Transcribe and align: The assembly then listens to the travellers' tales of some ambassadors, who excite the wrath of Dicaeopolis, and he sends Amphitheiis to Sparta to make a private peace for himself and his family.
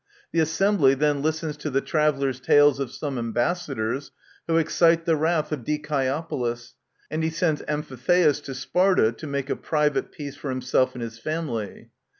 The 0.31 0.39
assembly 0.39 0.95
then 0.95 1.21
listens 1.21 1.57
to 1.57 1.69
the 1.69 1.79
travellers' 1.79 2.39
tales 2.39 2.79
of 2.79 2.91
some 2.91 3.19
ambassadors, 3.19 4.09
who 4.47 4.57
excite 4.57 5.05
the 5.05 5.15
wrath 5.15 5.51
of 5.51 5.63
Dicaeopolis, 5.63 6.73
and 7.11 7.21
he 7.23 7.29
sends 7.29 7.61
Amphitheiis 7.67 8.41
to 8.45 8.55
Sparta 8.55 9.11
to 9.11 9.27
make 9.27 9.51
a 9.51 9.55
private 9.55 10.11
peace 10.11 10.35
for 10.35 10.49
himself 10.49 10.95
and 10.95 11.03
his 11.03 11.19
family. 11.19 11.91